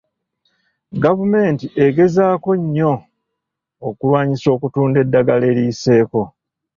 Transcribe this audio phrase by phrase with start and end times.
[1.03, 2.91] Gavumenti egezaako nnyo
[3.87, 6.21] okulwanyisa okutunda eddagala eriyiseeko.